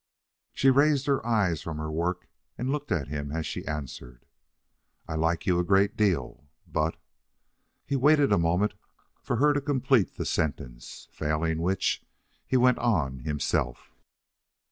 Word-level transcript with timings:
She 0.51 0.71
raised 0.71 1.05
her 1.05 1.23
eyes 1.23 1.61
from 1.61 1.77
her 1.77 1.91
work 1.91 2.27
and 2.57 2.71
looked 2.71 2.91
at 2.91 3.07
him 3.09 3.31
as 3.31 3.45
she 3.45 3.67
answered: 3.67 4.25
"I 5.07 5.13
like 5.13 5.45
you 5.45 5.59
a 5.59 5.63
great 5.63 5.95
deal, 5.95 6.49
but" 6.65 6.97
He 7.85 7.95
waited 7.95 8.31
a 8.31 8.39
moment 8.39 8.73
for 9.21 9.35
her 9.35 9.53
to 9.53 9.61
complete 9.61 10.15
the 10.15 10.25
sentence, 10.25 11.07
failing 11.11 11.61
which, 11.61 12.03
he 12.47 12.57
went 12.57 12.79
on 12.79 13.19
himself. 13.19 13.91